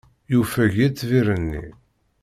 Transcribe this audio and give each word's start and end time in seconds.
Yufeg 0.31 0.73
yitbir-nni. 0.79 1.63